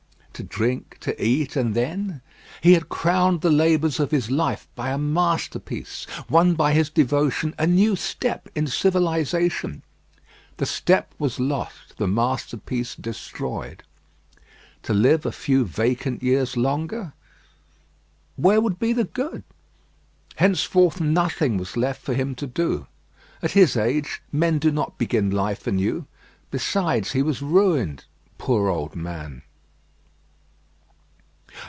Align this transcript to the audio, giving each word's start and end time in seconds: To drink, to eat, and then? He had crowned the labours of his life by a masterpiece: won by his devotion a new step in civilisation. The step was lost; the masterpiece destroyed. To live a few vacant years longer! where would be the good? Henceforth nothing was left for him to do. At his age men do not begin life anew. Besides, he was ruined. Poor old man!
To 0.35 0.47
drink, 0.47 0.97
to 1.01 1.23
eat, 1.23 1.55
and 1.55 1.75
then? 1.75 2.21
He 2.61 2.73
had 2.73 2.89
crowned 2.89 3.41
the 3.41 3.51
labours 3.51 3.99
of 3.99 4.09
his 4.09 4.31
life 4.31 4.67
by 4.73 4.89
a 4.89 4.97
masterpiece: 4.97 6.07
won 6.27 6.55
by 6.55 6.73
his 6.73 6.89
devotion 6.89 7.53
a 7.59 7.67
new 7.67 7.95
step 7.95 8.49
in 8.55 8.65
civilisation. 8.65 9.83
The 10.57 10.65
step 10.65 11.13
was 11.19 11.39
lost; 11.39 11.93
the 11.97 12.07
masterpiece 12.07 12.95
destroyed. 12.95 13.83
To 14.81 14.95
live 14.95 15.27
a 15.27 15.31
few 15.31 15.63
vacant 15.63 16.23
years 16.23 16.57
longer! 16.57 17.13
where 18.35 18.61
would 18.61 18.79
be 18.79 18.93
the 18.93 19.03
good? 19.03 19.43
Henceforth 20.37 20.99
nothing 20.99 21.57
was 21.59 21.77
left 21.77 22.01
for 22.01 22.15
him 22.15 22.33
to 22.35 22.47
do. 22.47 22.87
At 23.43 23.51
his 23.51 23.77
age 23.77 24.23
men 24.31 24.57
do 24.57 24.71
not 24.71 24.97
begin 24.97 25.29
life 25.29 25.67
anew. 25.67 26.07
Besides, 26.49 27.11
he 27.11 27.21
was 27.21 27.43
ruined. 27.43 28.05
Poor 28.39 28.69
old 28.69 28.95
man! 28.95 29.43